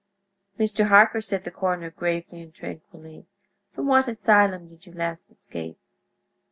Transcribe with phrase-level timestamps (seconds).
[0.57, 0.85] "Mr.
[0.87, 3.27] Harker," said the coroner, gravely and tranquilly,
[3.71, 5.77] "from what asylum did you last escape?"